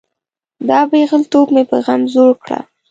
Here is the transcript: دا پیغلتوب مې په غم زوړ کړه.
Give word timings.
دا 0.69 0.79
پیغلتوب 0.93 1.47
مې 1.55 1.63
په 1.69 1.77
غم 1.85 2.01
زوړ 2.13 2.31
کړه. 2.43 2.59